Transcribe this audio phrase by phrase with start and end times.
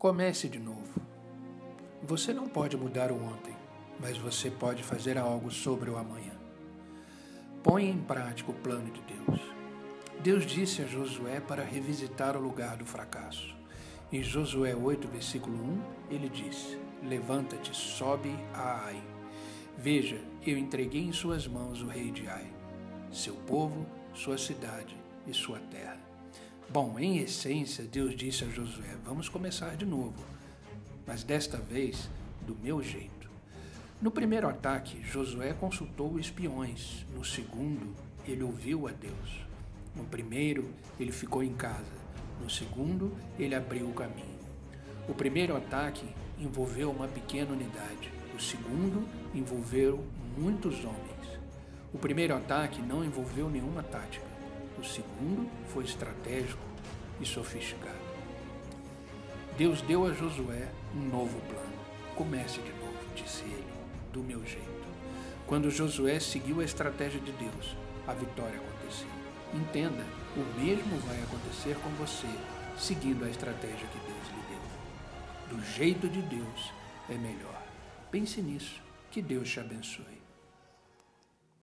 [0.00, 0.98] Comece de novo.
[2.02, 3.54] Você não pode mudar o ontem,
[4.00, 6.32] mas você pode fazer algo sobre o amanhã.
[7.62, 9.40] Põe em prática o plano de Deus.
[10.22, 13.54] Deus disse a Josué para revisitar o lugar do fracasso.
[14.10, 15.82] Em Josué 8, versículo 1,
[16.14, 19.02] ele disse: Levanta-te, sobe a Ai.
[19.76, 22.50] Veja, eu entreguei em suas mãos o rei de Ai,
[23.12, 24.96] seu povo, sua cidade
[25.26, 26.09] e sua terra.
[26.72, 30.24] Bom, em essência, Deus disse a Josué: Vamos começar de novo,
[31.04, 32.08] mas desta vez
[32.46, 33.28] do meu jeito.
[34.00, 37.04] No primeiro ataque, Josué consultou espiões.
[37.12, 37.92] No segundo,
[38.24, 39.44] ele ouviu a Deus.
[39.96, 40.70] No primeiro,
[41.00, 41.92] ele ficou em casa.
[42.40, 44.38] No segundo, ele abriu o caminho.
[45.08, 46.06] O primeiro ataque
[46.38, 48.12] envolveu uma pequena unidade.
[48.32, 50.04] O segundo envolveu
[50.38, 51.40] muitos homens.
[51.92, 54.30] O primeiro ataque não envolveu nenhuma tática.
[54.78, 56.62] O segundo foi estratégico
[57.20, 57.98] e sofisticado.
[59.56, 61.80] Deus deu a Josué um novo plano.
[62.16, 63.72] Comece de novo, disse ele,
[64.12, 64.88] do meu jeito.
[65.46, 67.76] Quando Josué seguiu a estratégia de Deus,
[68.06, 69.08] a vitória aconteceu.
[69.52, 70.04] Entenda,
[70.36, 72.28] o mesmo vai acontecer com você,
[72.78, 75.56] seguindo a estratégia que Deus lhe deu.
[75.56, 76.72] Do jeito de Deus
[77.08, 77.60] é melhor.
[78.10, 78.80] Pense nisso.
[79.10, 80.20] Que Deus te abençoe.